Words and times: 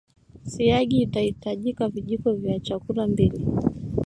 siagi 0.45 0.99
itahitajika 1.01 1.89
vijiko 1.89 2.33
vya 2.33 2.59
chakula 2.59 3.07
mbili 3.07 3.47